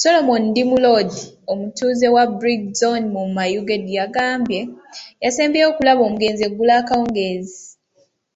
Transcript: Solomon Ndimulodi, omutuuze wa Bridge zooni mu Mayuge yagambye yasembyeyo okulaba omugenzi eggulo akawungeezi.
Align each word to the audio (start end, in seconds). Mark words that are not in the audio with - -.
Solomon 0.00 0.42
Ndimulodi, 0.50 1.20
omutuuze 1.50 2.06
wa 2.14 2.24
Bridge 2.38 2.68
zooni 2.78 3.06
mu 3.14 3.22
Mayuge 3.36 3.76
yagambye 3.98 4.60
yasembyeyo 5.22 5.66
okulaba 5.70 6.00
omugenzi 6.04 6.42
eggulo 6.44 6.72
akawungeezi. 6.80 7.60